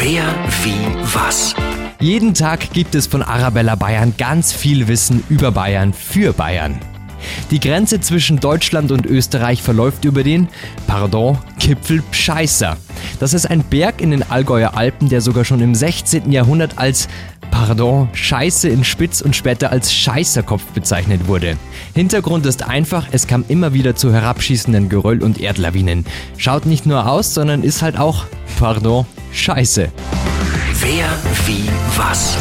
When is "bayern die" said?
6.32-7.58